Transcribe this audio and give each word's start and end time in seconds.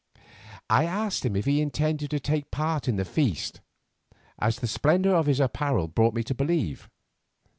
I 0.67 0.85
asked 0.85 1.23
him 1.23 1.35
if 1.35 1.45
he 1.45 1.61
intended 1.61 2.09
to 2.09 2.19
take 2.19 2.49
part 2.49 2.87
in 2.87 2.95
the 2.95 3.05
feast, 3.05 3.61
as 4.39 4.57
the 4.57 4.65
splendour 4.65 5.13
of 5.13 5.27
his 5.27 5.39
apparel 5.39 5.87
brought 5.87 6.15
me 6.15 6.23
to 6.23 6.33
believe. 6.33 6.89